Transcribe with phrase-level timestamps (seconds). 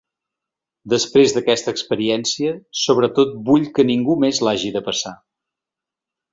[0.93, 2.55] Després d’aquesta experiència,
[2.85, 5.17] sobretot vull que ningú més l’hagi de passar.